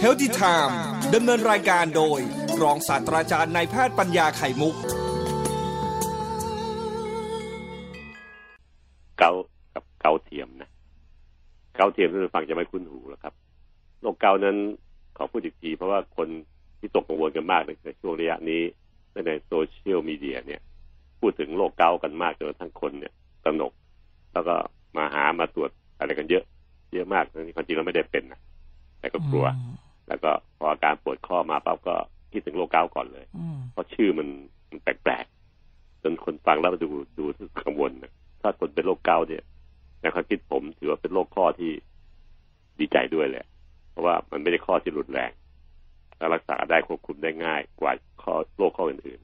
[0.00, 0.78] Healthy Time
[1.14, 2.20] ดำเนินรายการโดย
[2.62, 4.74] รองศาสตราจารย์นายแพทย์ปัญญาไข่มุก
[9.18, 9.32] เกาต์
[9.74, 10.70] กับเกาต์เทียมนะ
[11.76, 13.34] เกาต์เทียมท่านฟังจะไม่คุ้นหูแล้วครับ
[14.00, 14.56] โรคเกาต์นั้น
[15.16, 16.28] ขอพูดอีกทีเพราะว่าคน
[16.78, 18.62] ที่วิตกกังวลกันมากในช่วงระยะนี้
[19.26, 20.60] ในโซเชียลมีเดียเนี่ย
[21.20, 23.12] พูดถึงโรคเกาต์กันมากจนทั้งคนเนี่ย
[23.44, 23.72] ตระหนก
[24.32, 24.54] แล้วก็
[24.96, 26.44] มาหามาตรวจอะไรกันเยอะ
[26.94, 28.40] เยอะมากทั้งที่ความจริงเราไม่ได้เป็นนะ
[29.00, 29.46] แต่ก็กลัว
[30.08, 31.94] แล้วก็พออาการปวดข้อมาปั๊บก็
[32.32, 33.26] คิดถึงโรคเกาก่อนเลย
[33.72, 34.28] เพราะชื่อมัน
[34.68, 37.24] มันแปลกๆจนคนฟังแล้วดูดู
[37.62, 38.12] กังวลนะ
[38.42, 39.42] ถ้าคนเป็นโรคเกาเนี่ย
[40.00, 41.70] ในความคิดผมถือว่าเป็นโรคข้อที่
[42.78, 43.46] ดีใจด้วยแหละ
[43.90, 45.32] เพราะว่ามันไม่ได้ข้อที่รุนแรง
[46.18, 49.20] และรักษาได้ควบคุมได้ง่ายกว่าข้อโรคข้ออื่น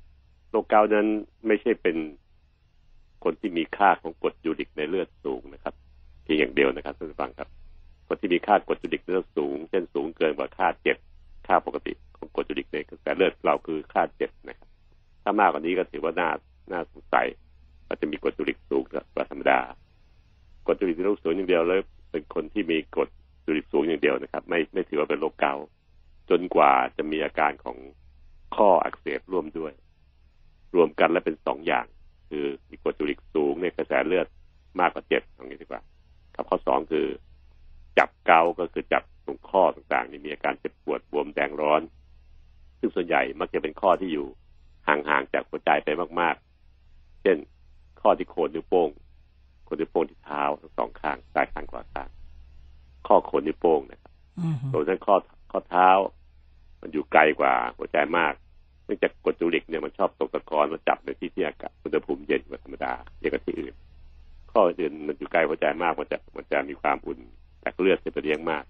[0.00, 1.06] ๆโรคเกานั้น
[1.46, 1.96] ไม่ใช่เป็น
[3.24, 5.74] คนที่มีค่าของกรดยูริกในเลือดสูงนะครับ
[6.22, 7.48] เพียงอย่างเดียวนะครับท่านผู้ฟังครับ
[8.08, 10.96] คนที่มีค่ากรดยูริกนเลือดสูง เช่นสูงเกินกว่าค่าเจ็ด
[11.46, 14.68] ค่าปกติของกรดยูริกในกระแสเลือดเราคือค่าเจ็ดนะครับ
[15.22, 16.30] ถ้ามากกว่านี้ก็ถือว่าน่า
[16.72, 17.26] น่าสงสัย
[17.86, 18.82] ว่าจะมีกรดยูริกสูง
[19.14, 19.60] กว่าธรรมดา
[20.66, 23.08] กรดยูริกในโรคสูงอย่างเดียวแล้วเป็นคนที่มีกรด
[23.46, 25.54] ยูริกสูงอย่างเดียวนะครับ ไม่ไม่ถือว่าเป็นโรคเกา
[26.30, 27.76] จนกว่าจะมีอาการของ
[28.56, 29.72] ข้ออักเสบร่วมด้วย
[30.74, 31.86] รวมกันแล้วเป็นสองอย่าง
[32.28, 34.26] คือมีกรดยูริกสูงในกระแสเลือด
[34.80, 35.82] มากกว่าเจ็ดตรงนี้ดีกว่า
[36.34, 37.06] ครับข้อสองคือ
[37.98, 41.82] จับเกาก็คือจับตรงข้อต่างๆนี่มีอาการเจ็บปวดบวมแดงร้อน
[42.80, 44.26] ซึ่งส่วนใหญ่มักจะเป็นข้อที่อยู่
[44.88, 45.88] ห่างๆจากหัวใจไป
[46.20, 47.36] มากๆ เช่น
[48.00, 48.88] ข้อที่โคนนิ้วโป้ง
[49.64, 52.08] โคนนิ้วโป้งที่เท้าทั้งสองข้างซ้ายข้างขวาข้าง
[53.06, 54.12] ข้อโคนนิ้วโป้งนะครับ
[54.72, 55.16] ส่วนทั้งข้อ
[55.50, 55.88] ข้อเท้า
[56.80, 58.34] มันอยู่ไกลกว่าหัวใจมาก
[58.84, 63.74] เนื่องจากกรดจูริกเนี่ยมันชอบตกตะกอนมาจับในที่ที่อากาศอุณหภูมิเย็นกว่าธรรมดาเยอะกว่าที่อื่น
[64.52, 67.37] ข้ออื่นมันอยู่ไกลหัวใจมากมันจะมันจะมีความอุ่นจาก
[67.82, 68.64] เลือดที่ไปเลี้ยงมาก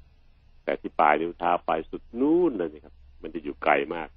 [0.64, 4.08] แต่ที่ปลายนิ้วเท้าปลายสุดนู่นเลยครับ มันจะอยู่ไกลมาก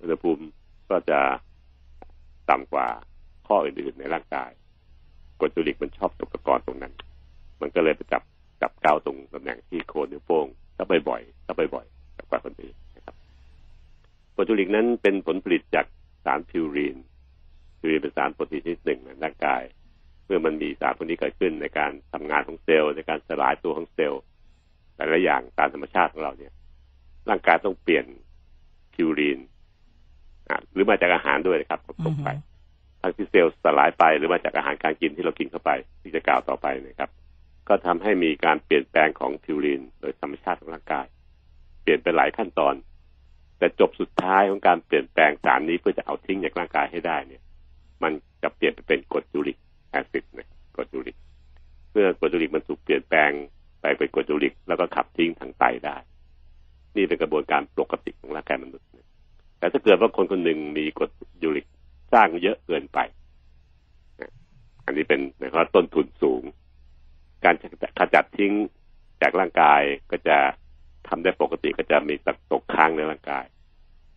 [0.00, 0.44] อุณหภูมิ
[0.90, 1.20] ก็จะ
[2.50, 2.86] ต่ำกว่า
[3.46, 4.50] ข้ออื่นๆในร่างกาย
[5.40, 6.92] กรดจูริกมันชอบตกตะกอนตรงนั้น
[7.60, 8.22] มันก็เลยไปจับ
[8.62, 10.46] จับเกาตรงตำแหน่งที่โคนนิ้วโป้ง
[10.76, 13.14] ถ้าบ่อยๆถ้าบ่อยๆกับกว่าคนอื่นนะครับ
[14.34, 15.86] กรดยูริกนั้นเป็นผลผลิตจาก
[16.24, 16.96] สารพิวรีน
[17.78, 19.62] พิวรีนเป็นสารโปรตีนชนิดหนึ่งในร่างกาย
[20.24, 24.22] เมื่อมันมีสารพวกนี้เกิดขึ้นในการทำงานของเซลล์ในการสลายตัวของเซลล์
[25.10, 26.52] หลายๆอย่างตามธรรมชาติของเราเนี่ย
[27.28, 28.04] ร่างกายต้องเปลี่ยน
[28.94, 29.38] พิวรีน
[30.72, 32.28] หรือมาจากอาหารด้วยนะครับตกไป
[33.00, 35.70] ทั้งที่เซลล์สลายไปหรือมาจากอาหารการกินที่เรากินเข้าไป
[36.02, 37.10] ที่จะกล่าวต่อไปนะครับ
[37.68, 41.06] ก็ทำให้มีการเปลี่ยนแปลงของพิวรีนโดยธรรมชาติของร่างกาย
[41.82, 42.74] เปลี่ยนไปหลายขั้นตอน
[43.58, 47.42] แต่จบสุดท้ายของการเปลี่ยนแปลงสารนี้เพื่อจะเอาทิ้งจากร่างกายให้ได้เนี่ย
[48.02, 48.12] มัน
[48.42, 49.58] จะเปลี่ยนไปเป็นกรด uric
[49.90, 51.16] acid นะกรดยูริก
[51.92, 53.30] เมื่อกรดยูริกมันถูกเปลี่ยนแปลง
[53.82, 55.96] ไปเป็นกรดยูริก แล้วก็ขับทิ้งทางไตได้
[56.96, 58.86] นี่เป็นกระบวนการปกติของร่างกายมนุษย์
[59.58, 61.10] แต่ถ้าเกิดว่าคนคนหนึ่งมีกรด
[61.42, 61.66] ยูริก
[62.12, 62.98] สร้างเยอะเกินไป
[64.84, 66.42] อันนี้เป็นนะครับต้นทุนสูง
[67.44, 67.54] การ
[67.98, 68.52] ขจัดทิ้ง
[69.22, 70.36] จากร่างกายก็จะ
[71.08, 73.44] ทำได้ปกติก็จะมีตกตกค้างในร่างกาย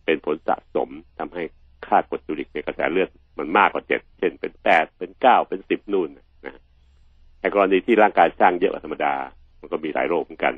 [0.04, 0.88] เป็นผลสะสม
[1.18, 1.42] ทำให้
[1.86, 6.60] ค่ากรดยูริกในกระแสเลือดมันมากกว่าเจ็ดเช่นเป็นแปดเป็นเก้าเป็นสิบนู่นนะ
[7.40, 9.14] ในกรณีที่ร่างกายสร้างเยอะกว่าธรรมดา
[9.60, 10.54] มันก็มีหลายโรคเหมือนกัน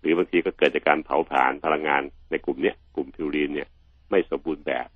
[0.00, 3.68] หรือบางทีก็เกิดจากการเผาผลาญพลังงานในกลุ่มเนี้ยกลุ่มพิวรีนเนี่ย
[4.10, 4.86] ไม่สมบูรณ์แบบ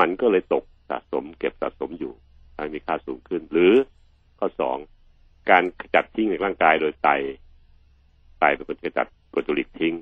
[0.00, 2.12] มันก็เลยตกสะสม เก็บสะสมอยู่
[2.54, 3.72] ทำให้มีค่าสูงขึ้น หรือ
[4.38, 4.76] ข้อสอง
[5.50, 7.08] การขจัดทิ้งในร่างกายโดยไต
[8.38, 9.94] ไตเป็นคนขจัดกรดยูริกทิ้ง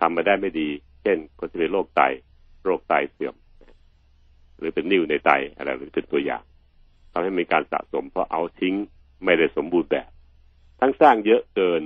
[0.00, 0.68] ทำมาได้ไม่ดี
[1.02, 2.02] เช่นคนที่เป็นโรคไต
[2.64, 3.34] โรคไตเสื่อม
[4.58, 6.42] หรือเป็นนิ่วในไตอะไรหรือเป็นตัวอย่าง
[7.12, 8.74] ทำให้มีการสะสมเพราะเอาทิ้ง
[9.24, 10.10] ไม่ได้สมบูรณ์แบบ
[10.80, 11.82] ทั้งสร้างเยอะเกิน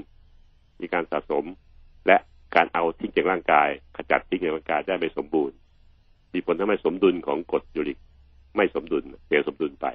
[0.81, 1.45] มีการสะสม
[2.07, 2.17] และ
[2.55, 5.57] การเอาทิ้งจากร่างกาย ขจัดทิ้งจากร่างกายได้ไม่สมบูรณ์
[6.33, 7.99] มีผลทำให้สมดุลของกรดยูริก
[8.57, 9.87] ไม่สมดุลเสียสมดุลไป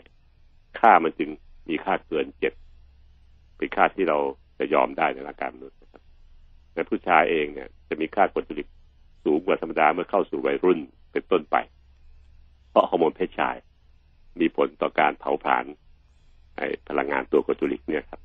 [0.79, 1.29] ค่ามันจึง
[1.69, 2.53] มีค่าเกินเจ็ด
[3.57, 4.17] เป็นค่าที่เรา
[4.59, 6.01] จะยอมได้ในร่างกายมนุษย์นะครับ
[6.73, 8.67] ในผู้ชายเองเนี่ย จะมีค่ากรดยูริก
[9.23, 10.79] สูงกว่าธรรมดาเมื่อเข้าสู่วัยรุ่น
[11.11, 11.55] เป็นต้นไป
[12.69, 13.55] เพราะฮอร์โมนเพศชาย
[14.39, 15.65] มีผลต่อการเผาผลาญ
[16.87, 18.21] พลังงานตัวกรดยูริกเนี่ยครับ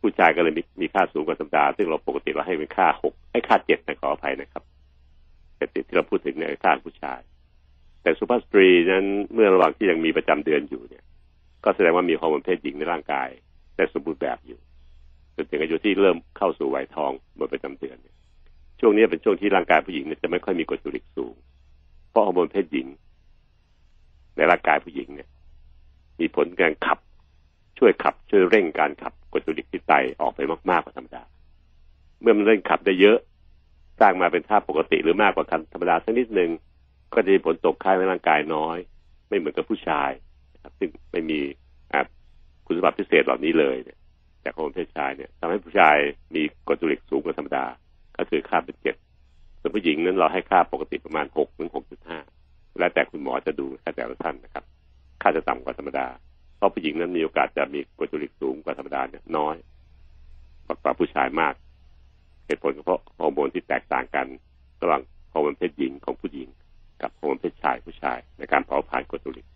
[0.00, 4.62] ผู้ชายก็เลยมีมีค่าสูงกว่าธรรมดา ซึ่งเราปกติเราให้เป็นค่าหกให้ค่าเจ็ดนะขออภัยนะครับ
[5.56, 7.20] แต่ที่เราพูดถึงเนี่ยค่าผู้ชาย
[8.02, 11.04] แต่สุภาพสตรีนั้นเมื่อระหว่างที่ยังมีประจำเดือนอยู่เนี่ย
[11.64, 13.28] ก็แสดงว่ามีฮอร์โมนเพศหญิงในร่างกาย
[13.76, 14.58] แต่สมบูรณ์แบบอยู่
[15.36, 18.16] จนถึงอายุที่เริ่มเข้าสู่วัยทองหมดประจำเดือนเนี่ย
[18.80, 21.34] ช่วงนี้เป็นช่วงที่ร่างกายผู้หญิงเนี่ยจะไม่ค่อยมีกรดยูริกสูง
[22.10, 22.86] เพราะฮอร์โมนเพศหญิง
[24.36, 25.28] ในร่างกายผู้หญิงเนี่ย
[26.20, 26.98] มีผลการขับ
[27.78, 30.40] ช่วยขับช่วยเร่งการขับ กรดยูริกที่ไตออกไป
[30.70, 31.22] มากๆกว่าธรรมดา
[32.20, 33.18] เมื่อมันเร่งขับได้เยอะ
[34.00, 36.50] สร้างมาเป็นค่าปกติหรือมากกว่าธรรมดาสักนิดหนึ่ง
[37.12, 38.78] ก็จะมีผลตกค้างในร่างกายน้อย
[39.28, 40.10] ไม่เหมือนกับผู้ชาย
[40.62, 41.40] ครับซึ่งไม่มี
[42.66, 43.98] คุณสมบัติพิเศษเหล่านี้เลยเนี่ย
[44.44, 45.96] จากฮอร์โมนเพศชายเนี่ยทำให้ผู้ชาย
[46.34, 47.64] มีกรดยูริกสูงกว่าธรรมดา
[48.16, 48.96] ก็คือค่าเป็นเจ็ด
[49.60, 52.18] ส่วนผู้หญิงนั้นเราให้ค่าปกติประมาณหกถึงหกจุดห้า
[52.80, 53.66] แล้วแต่คุณหมอจะดู
[53.96, 54.64] แต่ละท่านนะครับ
[55.22, 56.06] ค่าจะต่ำกว่าธรรมดา
[56.60, 59.56] เพราะผู้หญิงนั้นมีโอกาสจะมีกรดยูริกสูงกว่าธรรมดาเนี่ยน้อย
[60.66, 61.54] กว่าผู้ชายมาก
[62.46, 64.26] เหตุผลเพราะฮอร์โมนที่แตกต่างกัน
[64.82, 65.02] ระหว่าง
[65.32, 66.48] ฮอร์โมนเพศหญิงของผู้หญิง
[67.02, 69.46] กับฮอร์โมนเพศชายผู้ชาย ในการเผาผลาญกรดยูริก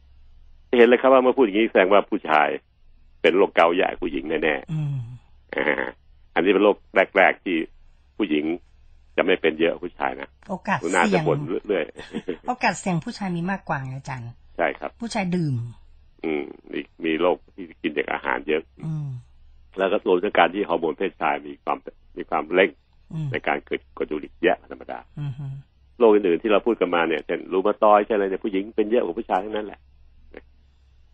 [0.77, 2.49] เห็นเลยครับว่าเมื่อพูดอย่างนี้แสดงว่าผู้ชาย
[3.23, 6.77] เป็นโรคเกาต์ใหญ่ผู้หญิงแน่ๆอันนี้เป็นโรค
[7.17, 7.56] แรก ๆที่
[8.17, 8.45] ผู้หญิง
[9.17, 11.25] จะไม่เป็นเยอะผู้ชายนะโอกาสเสี่ยง
[11.69, 15.55] เรื่อยๆโอกาสเสี่ยงผู้ชายมีมากกว่าอาจารย์ใช่ครับ ผู้ชายดื่ม
[16.25, 16.43] อืม
[16.73, 18.93] มีมีโรคที่กินจากอาหารเยอะอื
[19.79, 21.79] แล้วก็รวมถึงการที่ฮอร์โมนเพศชายมีความ
[22.17, 22.71] มีความเร่ง
[23.32, 24.99] ในการเกิดกรดยูริกแยะธรรมดา
[25.99, 29.81] โรคอื่นๆที่เราพูดกันมาเนี่ยเช่นรูมาตอยใช่อะไรเนี่ยผู้หญิงเป็นเยอะกว่าผู้ชายทั้งนั้นแหละ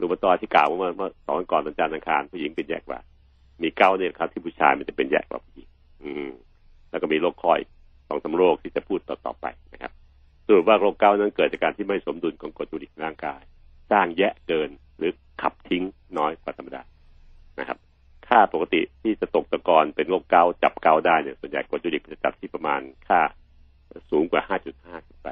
[0.01, 2.99] รูมาตอยที่กล่าวเมื่อเมื่อสองวันก่อนวันจันทร์อังคารผู้หญิงเป็นแยกกว่า
[3.63, 5.69] มีเก้าเนี่ยครับ ที่ผู้ชายมันจะเป็นแยกกว่าผู้หญิง
[6.03, 6.31] อืม
[6.91, 7.61] แล้วก็มีโรคคอย
[8.09, 9.93] สองสาโรคที่จะพูดต่อๆไปนะครับ
[10.47, 13.43] สรุปว่าโรคเกาต์นั้นเกิดจากการที่ไม่สมดุลของกรดยูริกในร่างกาย
[13.91, 15.13] สร้างแยะเกิน หรือ
[15.43, 15.85] ขับทิ้ง
[16.19, 16.83] น้อยกว่าธรรมดา
[17.59, 17.79] นะครับ
[18.29, 23.21] ค่าปกติที่จะตกตะกอนเป็นโรคเกาต์จับเกาต์ได้เนี่ยส่วนใหญ่กรดยูริกจะจับที่ประมาณค่า
[24.11, 25.29] สูงกว่า 5.5ขึ้นไป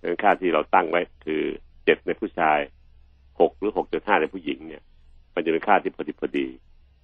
[0.00, 1.42] ดังนั้นค่าที่เราตั้งไว้คือ
[1.84, 2.58] เจ็ดในผู้ชาย
[3.40, 4.82] หกหรือหกจุดห้าในผู้หญิงเนี่ย
[5.34, 6.46] มันจะเป็นค่าที่พอดีพอดี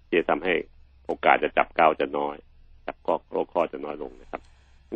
[0.06, 0.54] ที่จะทำให้
[1.06, 2.36] โอกาสจะจับเกาจะน้อย
[2.86, 4.42] จับข้อโรคข้อจะน้อยลงนะครับ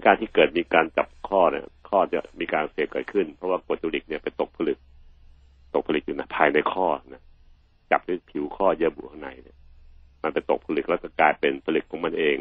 [0.06, 4.78] การที่เกิดมีการจับข้อเนี่ยข้อจะมีการเสียเกิดขึ้น เพราะว่ากรดจูริกเนี่ยไปตกผลึก
[5.74, 7.22] ตกผลึกอยู่ในภายในข้อนะ
[7.90, 9.56] จับด้วยผิวข้อเยื่อบุข้างในเนี่ย
[10.22, 12.36] มันไปตกผลึกแล้วก็กลายเป็นผลึกของมันเอง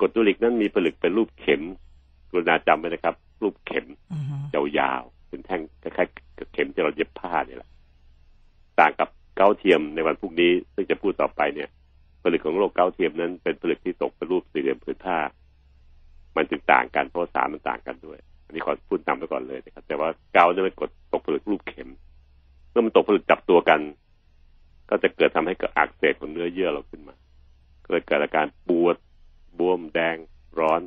[0.00, 1.62] กรดจูริกนั้นมีผลึกเป็นรูปเข็ม
[2.30, 3.86] กรุณาจำไว้นะครับ รูปเข็ม
[4.54, 7.70] ยาวๆเป็นแท่งคล้ายๆเข็มที่เราเย็บผ้าเนี่ยแหละ
[8.80, 11.68] ต่างกับเกาเทียมในวันพรุ่งนี้ซึ่งจะพูดต่อไปเนี่ย
[12.22, 15.18] ผลึกของโรคเกาเทียมนั้นเป็นผลึกที่ตกเป็นรูปสี่เหลี่ยมผืนผ้า
[16.36, 21.88] มันจึงต่างกันเพราะสารมันต่างกันด้วย อันนี้ขอพูดนำไปก่อนเลยนะครับ แต่ว่าเกาเนี่ยมันกดตกผลึกรูปเข็ม
[22.70, 23.80] เมื่อมันตกผลึกจับตัวกัน
[24.88, 27.14] ก็จะเกิดทำให้เกิดอักเสบของเนื้อเยื่อเราขึ้นมา
[27.86, 28.96] เกิดเกิดอาการปวด
[29.58, 30.16] บวมแดง
[30.58, 30.80] ร้อน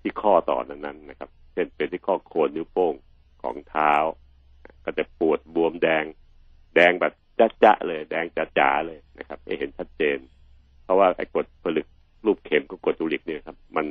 [0.00, 2.94] ที่ข้อต่อนั้นนะครับ เช่นเป็นที่ข้อโคนนิ้วโป้ง
[3.42, 3.94] ของเท้า
[4.84, 6.04] ก็จะปวดบวมแดง
[6.74, 10.18] แดงแบบจะจะเลย แดงจะจ๋าเลยนะครับให้เห็นชัดเจน
[10.84, 11.86] เพราะว่าไอ้กดผลึก
[12.24, 13.86] รูปเข็มกับกดจูริกเนี่ยครับ มัน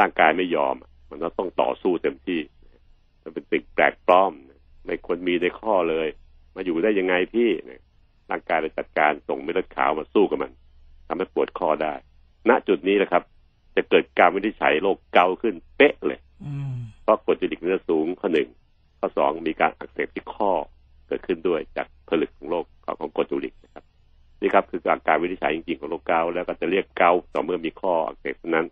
[0.00, 0.74] ร่างกายไม่ยอม
[1.10, 2.40] มันก็ต้องต่อสู้เต็มที่
[3.22, 4.32] มันเป็นสิ่งแปลกปลอม
[4.84, 6.08] ไม่ควรมีในข้อเลย
[6.54, 7.48] มาอยู่ได้ยังไงพี่
[8.30, 10.52] ร่างกายเลยจัดการส่งเม็ดเลือดขาวมาสู้กับมัน
[11.06, 11.94] ทำให้ปวดข้อได้
[12.48, 13.22] ณจุดนี้แหละครับ
[13.76, 16.20] จะเกิดการวินิจฉัยโรคเกาขึ้นเป๊ะเลย
[17.02, 18.48] เพราะกดจูริกเนื้อสูงข้อหนึ่ง
[18.98, 20.50] ข้อสองมีการอักเสบที่ข้อ
[21.08, 22.64] เกิดขึ้นด้วยจากผลึกของโรค
[23.00, 23.84] ของกรดจูริกนะครับ
[24.40, 28.66] นี่ครับคือการการวินิจฉัยจริงๆของโรคเกาแล้วก็จะเรียกเกาต่อเมื่อมีข้ออักเสบนั้น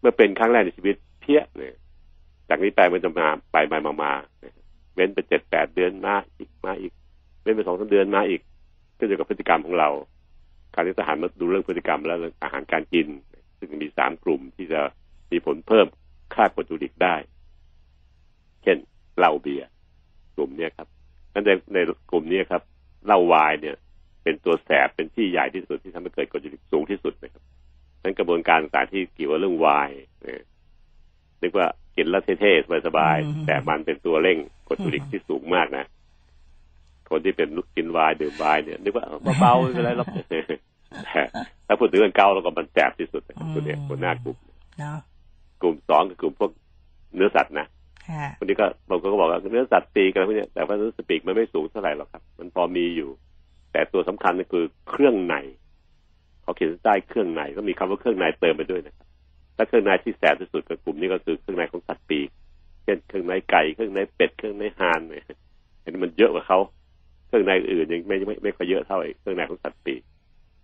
[0.00, 1.74] เมื่อเป็นครั้งแรกในชีวิตเพี้ยเนี่ย
[2.48, 4.12] จากนี้ไปมันจะมาไปมามามา
[4.94, 6.92] เว้นไปเจ็ดแปดเดือนมาอีกมาอีก
[7.42, 8.40] เว้นไปสองสาเดือนมาอีก
[8.98, 9.88] ขึ้นอยู่กับพฤติกรรมของเรา
[10.74, 13.06] การที่ทหารมาดูเรื่องพฤติกรรมแล้วอาหารการกิน
[13.58, 14.80] ซึ่งมีสามกลุ่มที่จะ
[15.30, 15.86] มีผลเพิ่ม
[16.34, 17.16] ค่ากรดจูริกได้
[18.62, 18.76] เช่น
[19.18, 19.68] เหล้าเบียร์
[20.36, 20.88] กลุ่มนี้ครับ
[21.34, 21.78] นั่นในใน
[22.10, 22.62] กลุ่มนี้ครับ
[23.06, 23.76] เหล้าวายเนี่ย
[24.22, 27.42] เป็นตัวแสบเป็นที่ใหญ่ที่สุดที่ทำให้เกิดกรดยูริกสูงที่สุดนะครับ
[28.02, 29.90] นั้นกระบวนการต่างๆที่เกี่ยวกับเรื่องวาย
[31.42, 34.38] นึกว่ากินแล้วเท่ๆสบายๆแต่มันเป็นตัวเร่ง
[34.68, 35.84] กรดยูริกที่สูงมากนะ
[37.10, 39.04] คนที่เป็นกินวายดื่มวายเนี่ยนึกว่า
[39.40, 40.38] เบาๆไม่เป็นไรหรอกแต่
[41.66, 44.36] ถ้าพูดถึงเรื่องเกาเราก็มันแสบที่สุดนะครับตัวเนี้ยคนหน้ากลุ่ม
[45.62, 46.50] กลุ่มสองคือกลุ่มพวก
[47.14, 47.66] เนื้อสัตว์นะ
[48.38, 53.08] คนนี้ก็บางคนก็บอกว่าเนื้อสัตว์ปีกอะไรพวกนี้แต่ว่าเนื้อสปีกมันไม่สูงเท่าไหร่หรอกครับ มันพอมีอยู่
[53.72, 55.34] แต่ตัวสำคัญก็คือเครื่องใน
[56.42, 59.06] เขาเขียนใต้เครื่องในก็มีคำว่าเครื่องในเติมไปด้วยนะครับ
[59.56, 62.28] ถ้าเครื่องในที่แสบที่สุดกับกลุ่มนี้ก็คือเครื่องในของสัตว์ปีก
[62.84, 65.24] เช่นเครื่องในไก่เครื่องในเป็ดเครื่องในห่านเนี่ย
[65.82, 66.58] อันนี้มันเยอะกว่าเขา
[67.30, 70.02] เครื่องในอื่นยังไม่ไม่ไม่ค่อยเยอะเท่าไอ้เครื่องในของสัตว์ปีก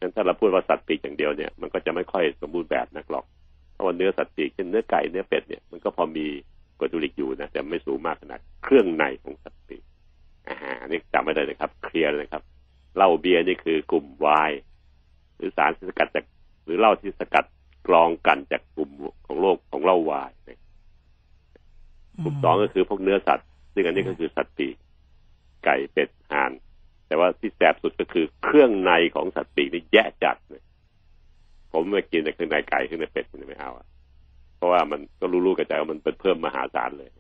[0.00, 3.24] งั้นถ้าเราพูดว่าสัตว์ปีกอย่างเดียวเนี่ยมันก็จะไม่ค่อยสมบูรณ์แบบนักหรอก
[3.72, 6.26] เพราะว่าเนื้อสัตว์ปีกเช่นเนื้อไก่เนื้อเป็ดเนี่ยมันก็พอมี
[6.78, 9.82] กรดูริกอยู่นะแต่ไม่สูงมากขนาดเครื่องในของสัตว์ปีก
[10.48, 12.42] อ่าอันนี้จำไม่ได้เลยครับ เคลียร์เลยครับ
[12.96, 14.52] เหล้าเบียร์นี่คือกลุ่มวาย
[15.36, 16.24] หรือสารที่สกัดจาก
[16.64, 17.44] หรือเหล้าที่สกัด
[17.88, 18.90] กรองกันจากกลุ่ม
[19.26, 20.30] ของโลกของเหล้าวาย
[22.22, 24.74] กลุ่มสองก็คือพวกเนื้อสัตว์ซึ่งอันนี้ก็คือสัตว์ปีก
[25.66, 26.52] ไก่เป็ดห่าน
[27.06, 30.62] แต่ว่าที่แสบสุดก็คือเครื่องในของสัตว์ปีกนี่แย่จัดเลย
[31.72, 33.86] ผมไม่กินแต่เครื่องในไก่เครื่องในเป็ดไม่เอาอะ
[34.58, 37.10] ผราะว่ามันก็รู้ๆกันใจว่ามันเป็นเพิ่มมหาศาลเลย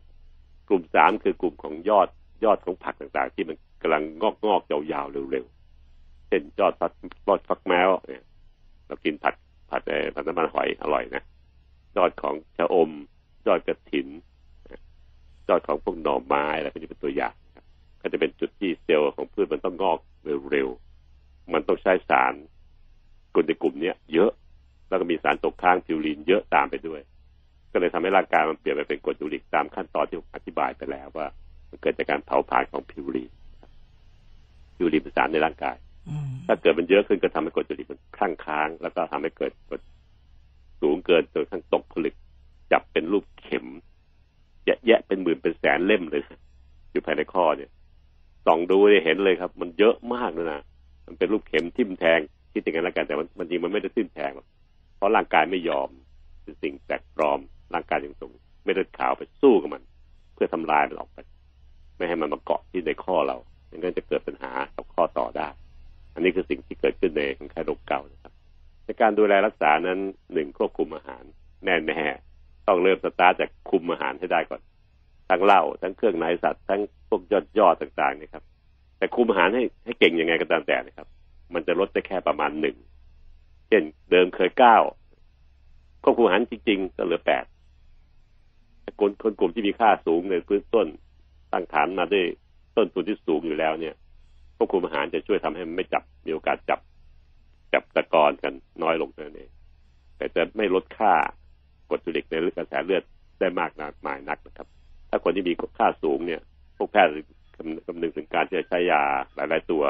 [0.68, 2.08] กลุ่มสามคือกลุ่มของยอด
[2.44, 6.92] ยอดของผักต่างๆ ที่มันกำลังงอกงอกๆยาวๆเร็วๆเช่นยอดฟัก
[7.26, 8.24] ยอดฟักแม้วเนี่ย
[8.86, 9.34] เรากินผัด
[9.70, 11.22] ผัดเอผัดน้ำมันหอยอร่อยนะ
[11.96, 12.90] ยอดของชะอม
[13.46, 14.08] ยอดกระถิน
[15.48, 17.34] ยอดของพวกหน่อไม้อะไรพวก็จะเป็นตัวอย่าง
[18.06, 19.98] ก็จะเป็นจุดที่เซลล์ของพืชมันต้องงอก
[20.50, 22.34] เร็วๆ มันต้องใช้สาร
[23.34, 24.30] กลุ่มในกลุ่มเนี้ยเยอะ
[24.88, 27.00] แล้วก็มีสารตกค้างพิวรีนเยอะตามไปด้วย
[27.72, 31.26] ก็เลยทำให้ร่างกายมันเปลี่ยนไปเป็นกรดยูริกตามขั้นตอนที่ผมอธิบายไปแล้วว่า
[31.70, 33.30] มันเกิดจากการเผาผลาญของพิวรีน
[34.76, 35.76] พิวรีนเป็นสารในร่างกาย
[36.08, 39.80] อืมถ้าเกิดมันเยอะขึ้นก็ทำให้กรดยูริกมันคั่งค้าง แล้วก็ทำให้เกิดกรด
[40.80, 42.14] สูงเกินจนกระทั่งตกผลึก
[42.72, 43.66] จับเป็นรูปเข็ม
[44.64, 46.40] แยะแยะเป็นหมื่นเป็นแสนเล่มเลยนะ
[46.90, 47.70] อยู่ภายในข้อเนี่ย
[48.46, 50.60] ส่องดูเนี่ยเห็นเลยครับ มันเยอะมากเลยนะ
[51.06, 52.20] มันเป็นรูปเข็มทิ่มแทง
[52.52, 54.46] คิดอย่างนั้นแล้วกันแต่มันจริงมันไม่ได้ทิ่มแทงหรอก
[54.96, 55.88] เพราะร่างกายไม่ยอม
[56.42, 57.40] เป็นสิ่งแปลกปลอม
[57.74, 58.30] ร่างกายยังส่ง
[58.64, 59.82] ไม่เลือดขาวไปสู้กับมัน
[60.34, 61.18] เพื่อทำลายมันออกไป
[61.96, 63.36] ไม่ให้มันมาเกาะที่ในข้อเรา
[63.68, 65.48] อย่างนั้นจะเกิดปัญหากับข้อต่อได้
[66.14, 68.32] อันนี้คือสิ่งที่เกิดขึ้นในคนไข้โรคเก่านะครับ
[68.84, 69.98] ในการดูแลรักษานั้น
[70.32, 71.24] หนึ่งควบคุมอาหาร
[71.64, 72.02] แน่แน่
[72.66, 74.60] ต้องเริ่มสตาร์ทจากคุมอาหารให้ได้ก่อน
[75.30, 78.44] ทั้งเหล้าทั้งเครื่องในสัตว์ทั้งพวกยอดยอดต่างๆนะครับ
[78.98, 81.06] แต่คุมอาหารให้ให้เก่งยังไงก็ตามแต่นะครับ
[81.54, 82.76] มันจะลดได้แค่ประมาณหนึ่ง
[83.68, 84.76] เช่นเดิมเคยเก้า
[86.02, 87.44] ควบคุมอาหารจริง ๆ ก็เหลือแปด
[89.00, 90.86] คนคนกลุ่มที่มีค่าสูงในพื้นต้น
[91.52, 92.26] ตั้งฐานมาด้วย
[92.76, 93.94] ต้นทุนที่สูงอยู่แล้วเนี่ย
[94.56, 96.80] ควบคุมอาหารจะช่วยทำให้มันไม่จับมีโอกาสจับ
[97.72, 98.52] จับตะกอนกัน
[98.82, 99.50] น้อยลงเท่านั้นเอง
[100.16, 101.12] แต่จะไม่ลดค่า
[101.88, 103.02] กรดยูริกในกระแสเลือด
[103.40, 104.68] ได้มากนักมายนักนะครับ
[105.10, 106.40] ถ้าคนที่มีค่าสูงเนี่ย
[106.76, 107.12] พวกแพทย์
[107.56, 109.02] คำคำนึงถึงการที่จะใช้ยา
[109.34, 109.82] หลาย ๆ ตัว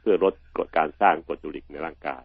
[0.00, 2.22] เพื่อลดกดการสร้างกรดยูริกในร่างกาย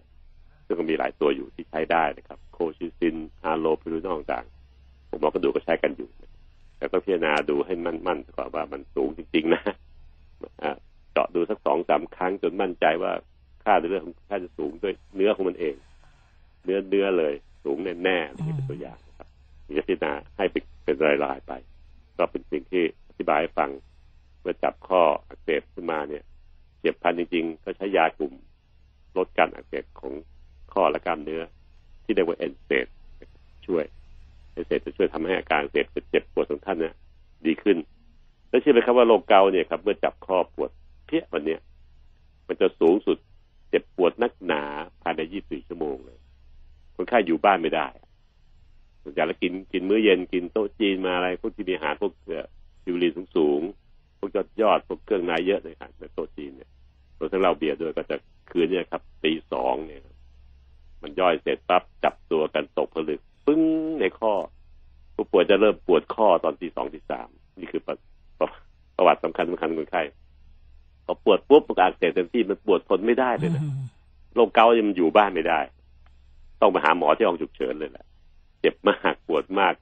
[0.65, 6.09] ซึ่งก็มีหลายตัวอยู่ที่ใช้ได้นะครับ โคชิซินฮาโลพิรูนอลต่างๆผมหมอกระดูก็ใช้กันอยู่
[6.77, 9.61] แต่ต้องพิจารณาดูให้มั่นๆก่อนว่ามันสูงจริง ๆ นะ
[11.11, 13.11] เจาะดูสักสองสามครั้งจนมั่นใจว่า
[13.63, 15.75] ค่าในเรื่องของค่าจะสูงด้วยเนื้อของมันเอง
[16.65, 19.27] เนื้อเนื้อเลย สูงแน่ๆนี่เป็นตัวอย่างนะครับ
[19.67, 21.53] พิจารณาให้เป็นเป็นรายๆไป
[22.17, 23.69] ก็เป็นสิ่งที่อธิบายให้ฟัง
[24.41, 26.23] เมื่อจับข้ออักเสบขึ้นมาเนี่ย
[26.81, 28.33] เจ็บพันจริง ๆ ก็ใช้ยากลุ่ม
[29.17, 30.13] ลดการอักเสบของ
[30.73, 31.41] ข้อและกล้ามเนื้อ
[32.03, 32.87] ที่เรียกว่าเอนเซต
[33.65, 33.85] ช่วย
[34.53, 36.93] เอนเซตจะช่วยทำให้อาการอักเสบเจ็บปวดของท่านเนี่ย
[37.45, 37.77] ดีขึ้น
[38.49, 40.69] แล้วเชื่อไหมครับว่าโรคเกาต์เนี่ยครับ เมื่อจับข้อปวด
[41.05, 41.59] เพี้ยวันเนี้ย
[42.47, 43.17] มันจะสูงสุด
[43.69, 44.63] เจ็บปวดนักหนา
[45.01, 46.19] ภายใน 24 ชั่วโมงเลย
[46.95, 47.87] คนไข้อยู่บ้านไม่ได้
[49.05, 52.45] ส่วนใหญ่แล้วกินกินมื้อเย็นกินโต๊ะจีนมาอะไรพวกที่มีอาหารพวกเอ่อ
[52.83, 56.69] พิวรีนสูงสูงๆพวกยอดยอดพวกเครื่องในเยอะเลยครับในโต๊ะจีนเนี่ย
[57.17, 58.15] รวมทั้งเหล้าเบียร์ด้วยก็จะ
[58.49, 60.15] คืนเนี่ยครับตีสองเนี่ยครับ
[61.01, 63.61] มันย่อยเสร็จปั๊บจับตัวกันตกผลึกปึ้ง
[63.99, 64.33] ในข้อ
[65.15, 67.27] ผู้ป่วยจะเริ่มปวดข้อตอนที่สองที่สาม
[67.59, 67.95] นี่คือประ
[68.39, 68.47] ประ
[68.95, 70.03] ประวัติสำคัญสำคัญของคนไข้
[71.05, 73.63] พอปวดปุ๊บมันก็อักเสบเต็มที่มันปวดทนไม่ได้เลยนะ
[74.35, 75.59] โรคเกาต์เนี่ยมันอยู่บ้านไม่ได้
[76.61, 79.73] ต้องไปหาหมอที่ห้องฉุกเฉินเลยแหละเจ็บมากปวดมาก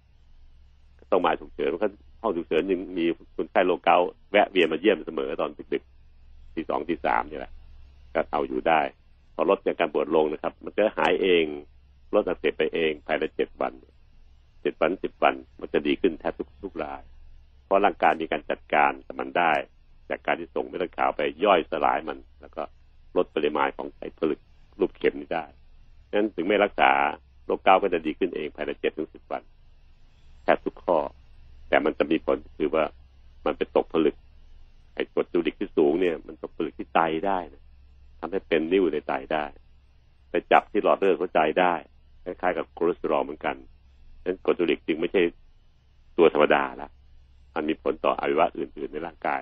[1.11, 1.81] ต้องมาฉุกเฉินเพราะ
[2.21, 7.51] ห้องฉุกเฉินยังมีคนไข้โรคเกาต์แวะเวียนมาเยี่ยมเสมอตอนดึกๆที่สองที่สามนี่แหละ
[8.13, 8.81] ก็เอาอยู่ได้
[9.35, 11.45] พอลดอากการปวดลงนะครับ มันจะหายเอง
[12.15, 13.73] ลดอักเสบไปเองภายในเจ็ดวัน
[14.61, 17.01] เจ็ดวันสิบวัน มันจะดีขึ้นแทบทุกทุกราย
[17.65, 19.53] เพราะร่างกายมีการจัดการกับมันได้
[20.09, 22.63] จากการที่ส่งเม็ดเลือดขาวไปย่อยสลายมัน แล้วก็
[23.17, 24.39] ลดปริมาณของไขผลึก
[24.79, 25.45] รูปเข็มนี้ได้
[26.09, 26.91] ฉะนั้นถึงไม่รักษา
[27.45, 29.41] โรคเกาก็จะดีขึ้นเองภายในเจ็ดถึงสิบวัน
[30.43, 30.97] แทบทุกข้อ
[31.69, 32.83] แต่มันจะมีผลคือว่า
[33.45, 34.15] มันไปตกผลึก
[34.95, 37.63] ไอ้กรดยูริกที่สูงเนี่ย มันตกผลึกที่ไตได้นะ
[38.19, 39.45] ทำให้เป็นนิ่วในไตได้
[40.29, 41.73] ไปจับที่หลอดเลือดหัวใจได้
[42.23, 43.55] คล้ายๆกับคอเลสเตอรอลเหมือนกัน
[44.21, 45.21] ฉะนั้นกรดยูริกจึงไม่ใช่
[46.17, 46.89] ตัวธรรมดาละ
[47.55, 49.41] มันมีผลต่ออวัยวะอื่น ๆ ในร่างกาย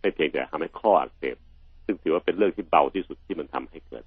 [0.00, 1.36] ไม่เพียงแต่ทำให้ข้ออักเสบ
[1.84, 4.04] ซึ่งถือว่าเป็นเรื่องที่เบาที่สุดที่มันทำให้เกิด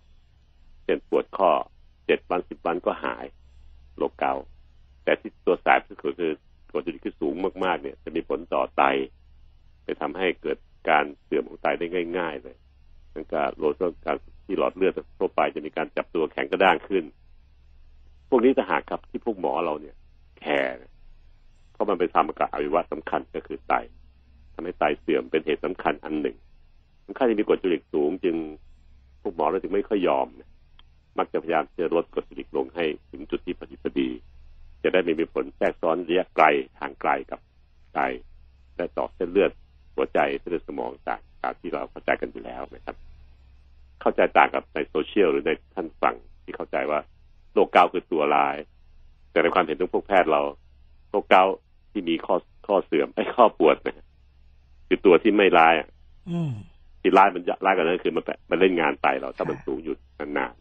[0.83, 1.51] เช่นปวดข้อ
[2.11, 3.25] จ็ดวันสิบวันก็หาย
[3.97, 4.43] โรคเกาต์
[5.03, 6.33] แต่ที่ตัวสายที่สุดคือ
[6.71, 8.83] กรดยูริกที่สูงมากๆเนี่ย จะมีผลต่อไต
[9.83, 10.57] ไปทำให้เกิด
[10.89, 11.85] การเสื่อมของไตได้
[12.17, 12.57] ง่าย ๆ เลย
[13.13, 13.73] นั่นก็โรค
[14.05, 14.15] การ
[14.45, 17.03] ที่หลอดเลือดทั่วไปจะมีการจับตัวแข็งกระด้างขึ้น
[18.29, 19.95] พวกนี้จะหากครับที่พวกหมอเราเนี่ย
[20.39, 20.73] แคร์
[21.73, 23.73] เพราะมันไปทำกับอวัยวะสำคัญก็คือไต
[24.53, 26.37] ทำให้ไตเสื่อมเป็นเหตุสำคัญอันหนึ่ง
[27.05, 28.35] สำคัญที่มีกรดยูริกสูงจึง
[29.21, 30.49] พวกหมอเราจึงไม่ค่อยยอมนะ
[31.17, 34.09] มักจะพยายามจะลดกรดยูริกลงให้ถึงจุดที่พอดีพอดี
[34.83, 36.45] จะได้ไม่มีผลแทรกซ้อนระยะไกล
[36.79, 37.39] ทางไกลกับ
[37.93, 37.99] ไต
[38.75, 39.51] และต่อเส้นเลือด
[39.95, 42.95] หัวใจเส้นเลือดสมองต่างตามที่เราเข้าใจกันอยู่แล้วนะครับ
[44.01, 46.99] เข้าใจต่างกับในโซเชียลหรือในท่านฟังที่เข้าใจว่า
[47.53, 48.57] โรคเกาต์คือตัวร้าย
[49.31, 50.41] แต่ในความเห็นของพวกแพทย์เรา
[51.09, 51.55] โรคเกาต์
[51.91, 52.35] ที่มีข้อ
[52.67, 54.05] ข้อเสื่อมไอ้ข้อปวดนะ
[54.87, 55.87] คือตัวที่ไม่ร้ายอะ
[56.31, 56.51] อืม
[57.01, 60.60] ที่ร้ายมันร้ายกว่านั้นคือมันไปมันเล่นงานไตเราถ้ามันสูงหยุดนานอือฮ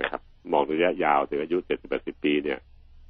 [0.00, 2.58] นะครับ มองระยะยาวถึงอายุเจ็ดสิบแปดสิบปีเนี่ย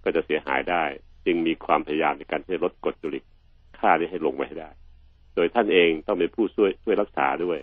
[0.05, 0.85] ก็จะเสียหายได้
[1.27, 3.25] จึงมีความพยายามในการที่จะลดกรดจุลิก
[3.79, 4.71] ค่านี้ให้ลงไปให้ได้
[5.35, 7.59] โดยท่านเองต้องเป็นผู้ช่วยช่วยรักษาด้วย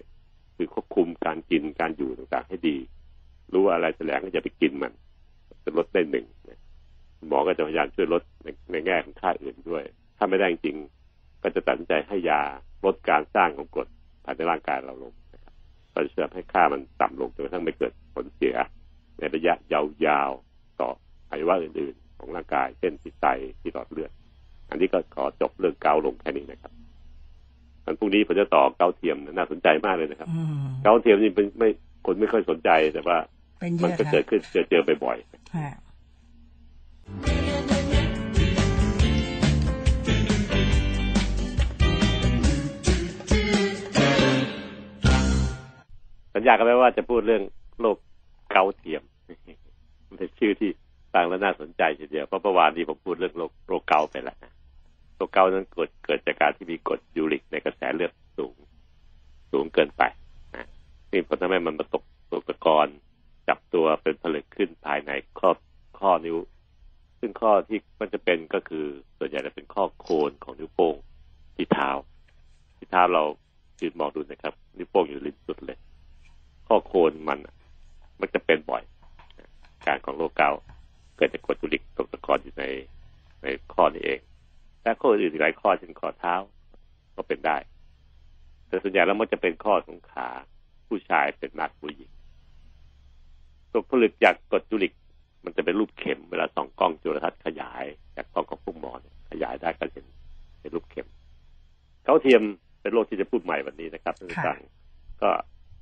[0.56, 2.78] คือควบคุมการกินการอยู่ต่างๆ ให้ดี
[3.54, 4.94] รู้ว่าอะไรแสลงก็จะไปกินมัน
[5.64, 6.26] จะลดได้หนึ่ง
[7.28, 9.84] หมอก็จะพยายามช่วยลดในในแง่ของค่าอื่นด้วย
[10.18, 10.78] ถ้าไม่ได้จริง
[11.44, 12.42] ก็จะตัดสินใจให้ยา
[12.86, 13.88] ลดการสร้างของกรด
[14.24, 15.14] ภายในร่างกายเราลง
[16.06, 18.56] นะครับก็จะช่วยให้ค่ามันต่ำลงจนกระทั่งไม่เกิดผลเสีย
[19.20, 20.90] ในระยะยาวๆต่อ
[21.30, 23.28] อวัยวะอื่นๆ ของร่างกาย เช่นที่ไต
[23.62, 24.12] ที่หลอดเลือด
[24.70, 26.72] อันนี้ก็ขอจบเรื่องเกาต์ลงแค่นี้นะครับ
[27.86, 31.70] อันพรุ่งนี้ผมจะต่อเกาต์เทียมนะน่าสนใจมากเลยนะครับอืมเกาต์เทียมนี่เป็นไม่
[32.06, 33.18] คนไม่ค่อยสนใจแต่ว่า
[33.60, 35.89] เป็นเยมันอะก็ครัเกิบดขึ้นเจอเจอบ่อยๆ
[46.40, 47.44] สัญญากันไว้ว่าจะพูดเรื่อง
[47.82, 47.98] โรค
[48.52, 49.04] เกาเทียม
[50.18, 50.70] เป็นชื่อที่
[51.14, 54.54] ฟังแล้วน่าสนใจทีเดียวเพราะเมื่อวานนี้ผมพูดเรื่องโรคโรคเกาไปแล้วนะ
[55.16, 58.56] โรคเกาต์นั้นเกิดเกิดจากการที่มีกรดยูริกในกระแสเลือดสูง
[59.52, 60.04] สูงเกินไป
[60.56, 60.68] นะ
[61.12, 62.88] นี่ผลทำให้มันมาตกตกตะกอน
[63.48, 65.50] จับตัวเป็นผลึกขึ้นภายในข้อ
[66.00, 66.38] ข้อนิ้ว
[67.20, 68.86] ซึ่งข้อที่มันจะเป็นก็คือ
[69.18, 70.96] ส่วนใหญ่จะเป็นข้อโคนของนิ้วโป้ง
[71.56, 71.90] ที่เท้า
[72.78, 73.24] ที่เท้าเรา
[73.82, 75.80] ยืนมองดูนะครับนิ้วโป้งอยู่ริมสุดเลย
[76.70, 77.56] ข้อโคนมันอะ
[78.22, 78.84] มันจะเป็นบ่อย
[79.40, 79.50] นะ
[79.86, 80.60] การของโรคเกาต์
[81.18, 82.64] เกิดจากกรดยูริกตกตะกอนอยู่ใน
[83.44, 84.20] ในข้อนี้เอง
[84.84, 86.36] และข้ออื่นอีกหลายข้อเช่นข้อเท้า
[87.16, 87.58] ก็เป็นได้
[88.68, 90.28] แต่ส่วนใหญ่แล้วมันจะเป็นข้อของขา
[90.88, 92.12] ผู้ชายเป็นมากผู้หญิง
[93.74, 94.94] ตกผลึกจากกรดยูริก
[95.44, 97.84] มันจะเป็นรูปเข็มเวลาส่องกล้องจุลทรรศน์ขยาย
[98.16, 100.06] จากกล้องของพวกหมอเนี่ยขยายได้ก็เห็น
[100.62, 101.08] เป็นรูปเข็ม
[102.04, 102.44] เกาต์เทียม
[102.82, 104.60] เป็นโรคที่จะพูดใหม่วันนี้นะครับท่านผู้ฟัง
[105.22, 105.30] ก็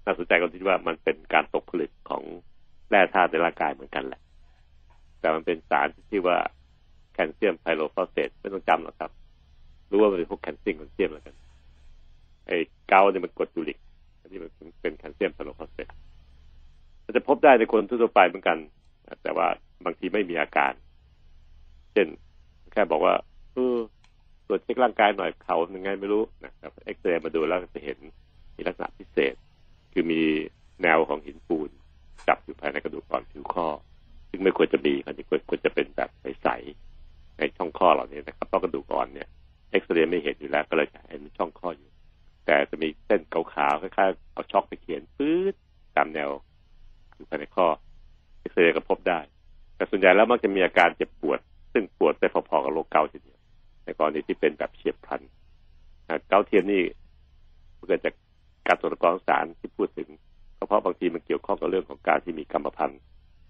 [0.08, 2.24] น่าสนใจก็ที่ว่ามันเป็นการตกผลึกของ
[2.90, 4.22] แร่ธาตุในร่างกายเหมือนกันแหละ
[5.20, 6.38] แต่มันเป็นสารที่ชื่อว่า
[7.14, 9.12] แคลเซียมไพโรฟอสเฟตไม่ต้องจำหรอกครับ
[9.92, 11.36] รู้ว่ามันเป็นพวกแคลเซียมแคลเซียมแล้วกัน
[12.48, 13.78] ไอ้เกาต์เนี่ยมันกรดยูริก
[14.20, 15.88] อันนี้มันเป็นแคลเซียมไพโรฟอสเฟต
[17.06, 18.58] มันจะพบได้ในคนทั่วไปเหมือนกัน
[19.24, 19.48] แต่ว่า
[19.86, 20.74] บางทีไม่มีอาการ
[21.94, 22.08] เช่น
[22.72, 23.14] แค่บอกว่า
[23.54, 23.76] เออ
[24.48, 27.98] ตรวจเช็คร่างกายหน่อยเขายังไงไม่รู้นะครับเอ็กซเรย์มาดูแล้วจะเห็น
[28.56, 29.34] มีลักษณะพิเศษ
[29.94, 30.22] คือมี
[30.84, 31.70] แนวของหินปูน
[32.28, 33.68] จับอยู่ภายในกระดูกอ่อนผิวข้อ
[34.30, 39.28] ซึ่งไม่ควรจะมีครับควรควรจะเป็นแบบใสๆในช่องข้อเหล่านี้นะครับเพราะกระดูกอ่อนเนี่ย
[39.72, 41.90] เอ็กซเรย์ไม่เห็นอยู่แล้วก็เลยจะเห็นช่องข้ออยู่
[42.46, 45.54] แต่จะมีเส้นขาวๆคล้ายๆเอาช็อกไปเขียนปื๊ด
[45.96, 46.30] ตามแนว
[47.16, 47.68] อยู่ภายในข้อ
[48.40, 49.20] เอ็กซเรย์ก็พบได้
[49.76, 51.40] แต่ส่วนใหญ่แล้วมักจะมีอาการเจ็บปวด
[51.74, 53.40] ซึ่งปวดได้พอๆกับโรคเกาต์ทีเดียว
[53.84, 55.22] ในกรณีที่เป็นแบบเฉียบพลัน
[56.30, 56.82] เกาเทียมนี่
[57.88, 58.14] เกิดจาก
[58.68, 60.10] การตรวจกรองสารที่พูดถึง
[60.58, 63.02] ก็เพราะบางทีมันเกี่ยวข้องกับเรื่องของการที่มีกรรมพันธุ์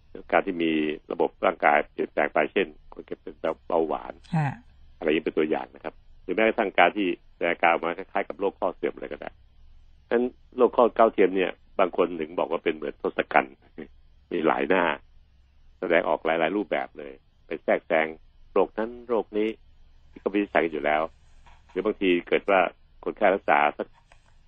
[0.10, 0.72] หรือการที่มี
[1.12, 3.34] ระบบร่างกายเปลี่ยนแปลงไปเช่น คนที่เป็น
[3.68, 4.50] เบาหวานฮะ
[4.98, 9.30] อะไรอย่างนี้เป็นตัวอย่างนะครับ หรือแม้กระทั่งการที่แสดงอาการออกมาคล้ายๆกับโรคข้อเสื่อมอะไรก็ได้
[10.08, 10.24] ฉะนั้น
[10.58, 13.54] โรคข้อเกาต์เทียมเนี่ย บางคนถึงบอกว่าเป็นเหมือนทศกัณฐ์
[14.32, 14.84] มีหลายหน้า
[15.80, 17.14] แสดงออกหลาย ๆ รูปแบบเลย
[17.46, 18.08] ไปแทรกแซง
[18.54, 19.50] โรคนั้นโรคนี้
[20.12, 21.02] ที่เขาวินิจฉัยกันอยู่แล้ว
[21.70, 22.60] หรือบางทีเกิดว่า
[23.04, 23.88] คนแค่รักษาสัก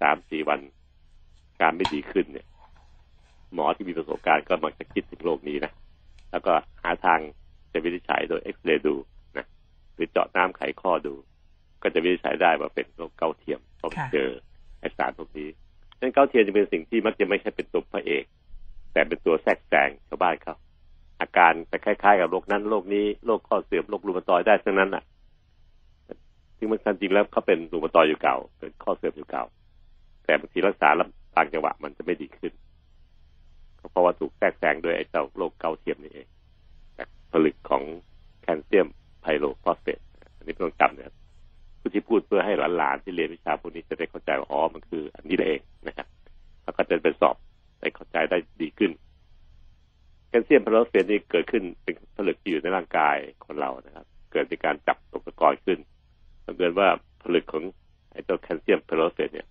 [0.02, 0.60] สามสี่วัน
[1.62, 2.48] การไม่ดีขึ้นเนี่ย
[3.54, 5.72] หมอที่มีประสบการณ์ก็มักจะคิดถึงโรคนี้นะ
[6.32, 7.20] แล้วก็หาทาง
[7.72, 8.96] จะวินิจฉัยโดยเอ็กซเรย์ดู
[9.38, 9.46] นะ
[9.96, 11.14] หรือเจาะน้ำไขข้อดู
[11.82, 14.30] ก็จะวินิจฉัยได้ว่าเป็นโรคเกาต์เทียมเพราะค่ะเจอ
[14.80, 15.50] ไอสารพวกนี้
[15.98, 18.24] ดังนั้นเกาต์เทียมจะเป็นสิ่งที่มักจะไม่ใช่เป็นตัวพระเอก
[18.94, 20.56] แต่เป็นตัวแทรกแซงชาวบ้านเขา
[21.22, 25.04] อาการจะคล้ายๆกับโรคนั้นโรคนี้โรคข้อเสื่อมโรครูมาตอยด์ได้ทั้งนั้นอะ
[26.58, 29.44] ซึ่งมันจริงแล้วเขาเป็นรูมาตอยด์อยู่เก่า เป็นข้อเสื่อมอยู่เก่า
[30.30, 32.54] แต่บางทีรักษาแล้วบางจังหวะมันจะไม่ดีขึ้น
[33.80, 36.28] ก็เพราะว่าถูกแทรกแซงด้วยไอ้เจ้าโรคเกาต์เทียมนี่เอง
[36.98, 37.84] จากผลึกของ
[38.42, 38.88] แคลเซียม
[39.22, 40.00] ไพโรฟอสเฟต
[40.38, 41.16] อันนี้ต้องจำนะครับ
[41.80, 46.08] ผู้ที่พูดเพื่อให้หลานๆที่เรียนวิชาพวกนี้จะได้เข้าใจว่าอ๋อมันคือ อันนี้เองนะครับ
[46.64, 47.36] แล้วก็จะไปสอบ
[47.80, 48.92] ได้เข้าใจได้ดีขึ้น
[50.28, 53.16] แคลเซียมพาราเฟตนี่เกิดขึ้นเป็นผลึกที่อยู่ในร่างกาย
[53.46, 55.80] คนเรานะครับ เกิดจากการจับตกตะกอนขึ้น
[56.46, 56.88] บังเกิดว่า
[57.24, 57.64] ผลึกของ
[58.14, 59.48] ไอ้ตัวแคลเซียมพาราเฟตเนี่ย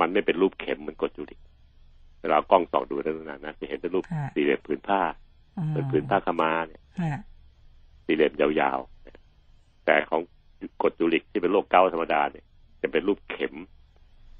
[0.00, 1.40] มันไม่เป็นรูปเข็มเหมือนกรดยูริก
[2.20, 5.00] เวลาเอากล้องส่องดูนั่นนะนะจะเห็นเป็นรูปฮะสี่เหลี่ยมผืนผ้า
[5.58, 7.20] อืมเป็นผืนผ้าขาวมาเนี่ยฮะ
[8.04, 10.20] สี่เหลี่ยมยาวๆแต่ของ
[10.82, 12.44] กรดยูริกที่เป็นโรคเกาต์ธรรมดาเนี่ย
[12.82, 13.54] จะเป็นรูปเข็ม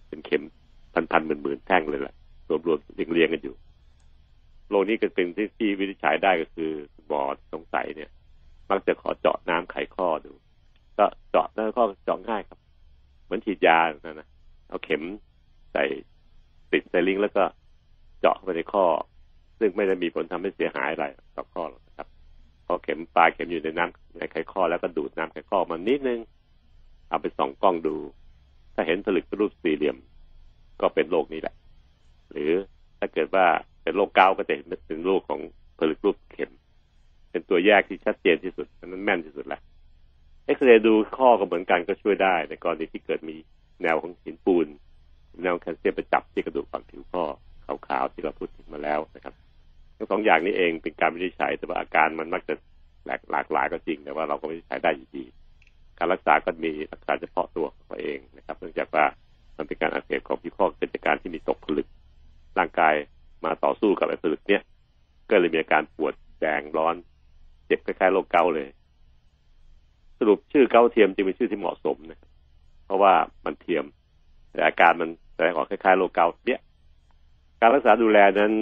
[0.08, 0.42] เป็นเข็ม
[1.12, 2.14] พันๆหมื่นๆแท่งเลยแหละ
[2.66, 3.54] รวมๆเรียงๆกันอยู่
[4.70, 6.70] โรคนี้ก็เป็นที่ที่วินิจฉัยได้ก็คือ
[7.06, 8.10] หมอสงสัยเนี่ย
[8.70, 10.32] มักจะขอเจาะน้ำไขข้อดู
[10.98, 12.58] ก็เจาะแล้วก็เจาะง่ายครับ
[13.24, 14.28] เหมือนฉีดยานะนะ
[14.68, 15.84] เอาเข็มใส่
[16.72, 17.44] ติดใส่ลิงก์แล้วก็
[18.20, 18.84] เจาะไปในข้อ
[19.58, 22.08] ซึ่งไม่ได้มีผลทำให้เสียหายอะไรต่อข้อหรอกนะครับ
[22.66, 26.20] พอเข็มปลายเข็มอยู่ในน้ำในไขข้อแล้วก็ดูดน้ำไขข้อมานิดนึง
[27.08, 27.96] เอาไปส่องกล้องดู
[28.74, 29.96] ถ้าเห็นผลึกเป็นรูปสี่เหลี่ยม
[30.80, 31.54] ก็เป็นโรคนี้แหละ
[32.30, 32.50] หรือ
[32.98, 33.46] ถ้าเกิดว่า
[33.82, 35.40] เป็นโรคเกาต์ก็จะเห็นถึงโรคของ
[35.78, 36.50] ผลึกรูปเข็ม
[37.30, 39.60] เป็นตัวแยกที่ชัดเจนที่สุดนั้นแม่นที่สุดแหละ
[40.44, 43.36] เอ็กซเรย์ดูข้อก็เหมือนกันก็ช่วยได้ ในกรณีที่เกิดมี
[43.82, 44.66] แนวของหินปูน
[45.42, 47.22] แนวแคลเซียมไปจับที่กระดูกฝั่งผิวข้อ
[47.88, 49.34] ขาวๆที่เราพูดถึงมาแล้วนะครับ
[49.96, 52.54] ทั้งสองอย่างนี้เองเป็นการวินิจฉัยแต่ว่าอาการมันมักจะ
[53.06, 55.24] หลากหลากหลายก็จริงแต่ว่าเราก็วินิจฉัยได้อยู่ดี
[55.98, 59.04] การรักษาก็มีรักษาเฉพาะตัวของตัวเองนะครับ เนื่องจากว่า
[59.56, 61.88] มันเป็นการอักเสบของผิวข้อเกิดจากการที่มีตกผลึก
[62.58, 62.94] ร่างกาย
[63.44, 64.62] มาต่อสู้กับไอ้ผลึกเนี่ย
[65.30, 66.94] ก็เลยมีอาการปวดแดงร้อน
[67.66, 68.68] เจ็บคล้ายๆโรคเกาต์เลย
[70.18, 72.20] สรุปชื่อเกาเทียมจึงเป็นชื่อที่เหมาะสมนะ
[72.84, 73.12] เพราะว่า
[73.44, 73.84] มันเทียม
[74.50, 76.60] แต่อาการมัน แสดงออกคล้ายๆโรคเกาต์เนี่ย
[77.60, 78.54] การรักษาดูแลนั้น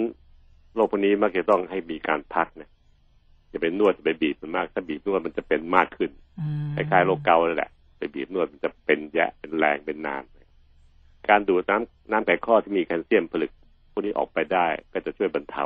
[0.75, 2.69] โรคพวกนี้มักจะต้องให้มีการพักนะ
[3.53, 10.23] จะเป็นนวดจะไปบีบมันมาก ถ้าบีบนวดมันจะเป็นมากขึ้นอืมคล้ายๆโรคเกาต์เลยแหละไปบีบนวดมันจะเป็นแยะเป็นแรงเป็นนาน
[11.29, 13.51] การดูดน้ำน้ำไขข้อที่มีแคลเซียมผลึก
[13.91, 15.65] พวกนี้ออกไปได้ ก็จะช่วยบรรเทา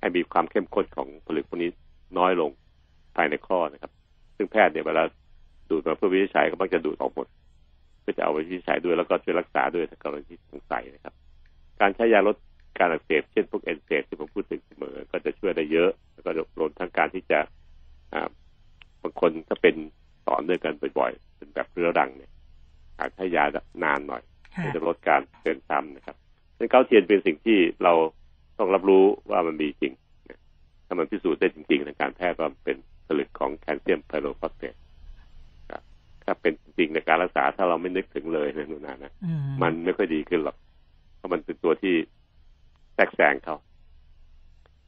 [0.00, 1.70] ให้มีความเข้มข้นของผลึกพวกนี้
[2.18, 2.50] น้อยลง
[3.16, 3.92] ภายในข้อนะครับ
[4.36, 5.04] ซึ่งแพทย์เนี่ยเวลา
[5.70, 11.14] ดูดมาเพื่อวินิจฉัยก็มักจะดูดออกหมดเพื่อจะเอาไปวินิจฉัยด้วยแล้วก็ช่วยรักษาด้วยถ้ากรณีที่สงสัยนะครับ
[11.80, 12.36] การใช้ยาลด
[12.78, 17.38] การอักเสบเช่นพวกเอนเซดที่ผมพูดถึงเสมอ ก็จะช่วยได้เยอะ แล้วก็รวมทั้งการที่จะ
[18.12, 18.28] อ่า
[19.02, 19.74] บางคนถ้าเป็น
[20.28, 22.30] ต่อเนื่องกันบ่อยๆ เป็นแบบเรื้อรังเนี่ย
[22.98, 23.44] อาจใช้ยา
[23.84, 24.22] นานหน่อย
[24.54, 26.16] ค่ะเพื่อจะลดการเตือนซ้ำนะครับ
[26.56, 27.92] ซึ่งเก้าเทียนเป็นสิ่งที่เรา
[28.58, 29.92] ต้องรับรู้ว่ามันมีจริง
[30.28, 30.40] นะ
[30.86, 34.85] ถ้ามันพิสูจน์ได้จริงๆทางการแพทย์ว่ามันเป็นผลึกของแคลเซียมไพโรฟอสเฟตครับ
[36.26, 40.56] ถ้าเป็นจริงในการรักษาถ้าเราไม่นึกถึงเลยนะนุนานะอืมมันไม่ค่อยดีขึ้นหรอก
[41.16, 41.94] เพราะมันเป็นตัวที่
[42.94, 43.56] แทรกแซงเขา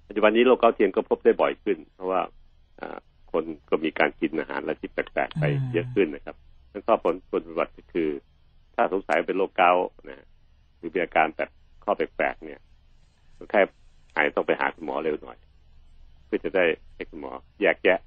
[0.07, 2.20] ปัจจุบันนี้โรคเกาต์เทียมก็พบได้บ่อยขึ้น เพราะว่า
[2.81, 2.98] อ่า
[3.33, 6.37] คนก็มีการกินอาหารและที่แปลกๆไปเยอะขึ้นนะครับ
[6.72, 8.09] นั่นก็ผลผลปฏิบัติก็คือ
[8.74, 10.27] ถ้าสงสัยเป็นโรคเกาต์นะ
[10.77, 11.51] หรือมีอาการแบบ
[11.85, 12.61] ข้อแปลกๆเนี่ย
[13.37, 13.61] คนไข้
[14.14, 15.37] หายต้องไปหาคุณหมอเร็วหน่อย
[16.27, 18.01] เพื่อจะได้ให้คุณหมอแยกแยะ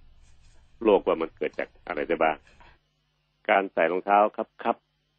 [0.83, 2.35] โรคว่ามันเกิดจากอะไรได้บ้าง
[3.49, 4.75] การใส่รองเท้าครับครับ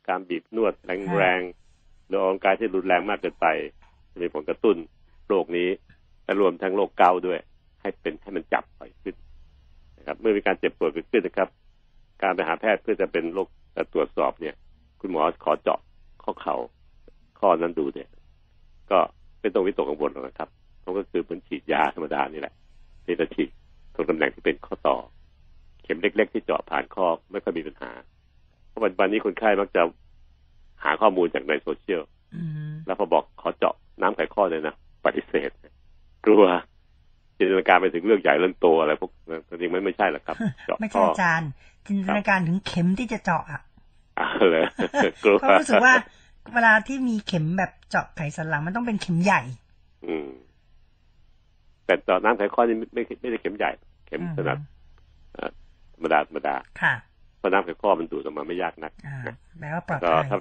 [0.08, 3.46] การบีบนวดแรงๆหรือออกกายที่รุนแรงมากเกินไป
[4.10, 4.76] จะมีผลกระตุ้น
[5.28, 5.68] โรคนี้
[6.24, 7.38] และรวมทั้งโรคเกาด้วย
[7.80, 9.14] ให้เป็นให้มันจับบ่อยขึ้น
[9.98, 11.48] นะครับ เมื่อมีการเจ็บปวดเกิดขึ้นนะครับ
[12.22, 13.48] การไปหาแพทย์เพื่อจะเป็นโรค
[13.94, 14.54] ตรวจสอบเนี่ย
[15.00, 15.80] คุณหมอขอเจาะ
[16.22, 16.56] ข้อเข่า
[17.40, 18.08] ข้อนั้นดูเนี่ย
[18.90, 18.98] ก็
[19.40, 20.48] ไม่ต้องวิตกกังวลหรอกนะครับ
[20.84, 22.54] มันก็คือเหมือนฉีดยาธรรมดานี่แหละ
[23.04, 23.48] ที่จะฉีด
[23.94, 24.96] ตรงตำแหน่งที่เป็นข้อต่อ
[25.82, 27.90] เข็มเล็ก ๆ ที่เจาะผ่านข้อไม่ค่อยมีปัญหา
[28.68, 29.82] เพราะปัจจุบันนี้คนไข้มักจะ
[30.84, 32.02] หาข้อมูลจากในโซเชียล
[32.34, 35.50] อืมแล้วพอบอกขอเจาะน้ำไขข้อเลยนะปฏิเสธ
[36.24, 36.44] กลัว
[37.38, 41.50] จินตนาการไปถึงเรื่องใหญ่เรื่องโตอะไรพวกนั้นจริงๆมันไม่ใช่หรอกครับ เจาะไม่ข้ใช่ออาจารย์
[41.86, 43.60] จินตนาการถึงเข็มที่จะเจาะอะ
[44.18, 44.64] อ่าเลย
[45.22, 45.94] กลัวก็รู้สึกว่า
[46.54, 49.40] เวลาที่มีเข็มแบบเจาะไขสันหลังมันต้องเป็นเข็มใหญ่
[50.06, 50.28] อืม
[51.86, 53.70] แต่เจาะน้ำไขข้อนี่ไม่ไม่ไม่ได้เข็มใหญ่
[54.06, 54.71] เข็มอืมขนาดเอ่อธ
[56.02, 56.94] รรมดาธรรมดาค่ะ
[57.38, 59.18] เพราะน้ำไขข้อมันดูดออกมาไม่ยากนักอ่า
[59.60, 60.38] แปลว่าปลอดก็ภัยถ้า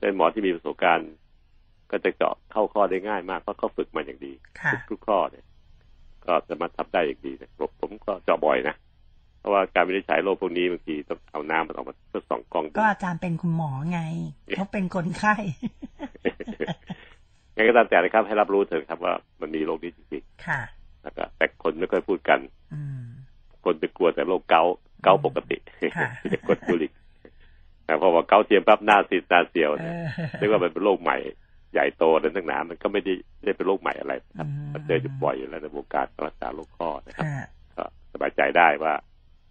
[0.00, 1.10] เป็นหมอที่มีประสบการณ์
[1.90, 5.44] ก็จะเจาะเข้าข้อได้ง่ายมากเพราะเขาฝึกมาอย่างดีค่ะทุกทุกข้อเนี่ย
[6.26, 8.74] ก็สามารถทำได้อย่างดีนะผมผมก็เจาะบ่อยนะ
[9.38, 14.00] เพราะว่าการวินิจฉัยโรคพวกนี้บางทีต้องเอาน้ำมันออกมาทดสองกล้องดูก็อาจารย์เป็นคุณหมอไง
[14.56, 15.34] เขาเป็นคนไข้
[17.56, 22.40] งั้นก็ตามแต่นะครับ ให้รับรู้เถอะครับว่ามันมีโรคนี้จริงค่ะๆแล้วก็แต่คนไม่ค่อยพูดกัน
[22.74, 23.02] อืม
[23.64, 25.56] คนไปกลัวแต่โรคเกาต์ เกาต์ปกติ
[25.98, 26.90] ค่ะจากกรดยูริก
[27.84, 29.94] แต่พอว่าเกาต์เทียมปั๊บหน้าซีดหน้าเซียวเอเนี่ย
[30.34, 31.16] อเรียกว่ามันเป็นโรคใหม่
[31.72, 38.92] ใหญ่โตแต่ทั้งหนามันก็ไม่ได้ไม่ได้เป็นโรคใหม่อะไรนะครับอืมมันเจออยู่บ่อยอยู่แล้วในวงการรักษาโรคข้อนะครับค่ะก็สบายใจได้ว่า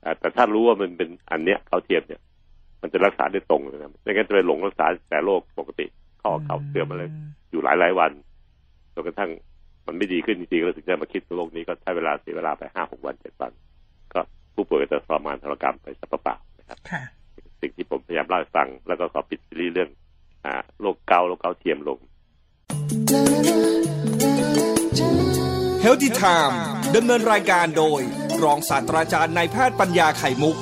[0.01, 2.21] เอ่อแต่ถ้ารู้ว่ามันเป็นอันเนี้ยเกาต์เทียมเนี่ย
[2.81, 5.85] มันจะรักษาได้ตรงเลยนะไม่งั้นจะไปหลงรักษาแต่โรคปกติ
[6.21, 7.03] ข้อเข่าเสื่อมอะไร
[7.51, 8.11] อยู่หลายหลายๆวัน
[8.93, 9.31] จนกระทั่ง
[9.87, 13.70] มันไม่ดีขึ้นจริงๆแล้วถึงจะมาคิดโรคนี้ก็ใช้เวลาเสียเวลาไปห้าหกวันเจ็ดวันก็
[14.55, 17.01] ผู้ป่วยก็จะทรมานทรกรรมไปสักเปล่าๆนะครับค่ะ
[17.61, 19.89] สิ่งที่ผมพยายามเล่าให้ฟัง แล้วก็ขอปิดซีรีส์เรื่อง
[20.45, 21.99] อ่าโรคเกาต์โรคเกาต์เทียมลง
[25.81, 26.59] เฮลติไทม์
[26.95, 28.01] ดำเนินรายการโดย
[28.43, 30.57] รองศาสตราจารย์นายแพทย์ปัญญาไข่มุก